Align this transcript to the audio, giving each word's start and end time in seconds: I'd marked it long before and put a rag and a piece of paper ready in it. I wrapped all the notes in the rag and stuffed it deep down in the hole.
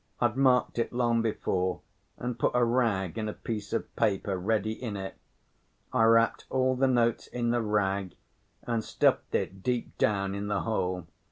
I'd 0.19 0.35
marked 0.35 0.79
it 0.79 0.91
long 0.93 1.21
before 1.21 1.81
and 2.17 2.39
put 2.39 2.53
a 2.55 2.63
rag 2.65 3.19
and 3.19 3.29
a 3.29 3.33
piece 3.35 3.71
of 3.71 3.95
paper 3.95 4.35
ready 4.35 4.71
in 4.71 4.97
it. 4.97 5.13
I 5.93 6.05
wrapped 6.05 6.45
all 6.49 6.75
the 6.75 6.87
notes 6.87 7.27
in 7.27 7.51
the 7.51 7.61
rag 7.61 8.15
and 8.63 8.83
stuffed 8.83 9.35
it 9.35 9.61
deep 9.61 9.95
down 9.99 10.33
in 10.33 10.47
the 10.47 10.61
hole. 10.61 11.05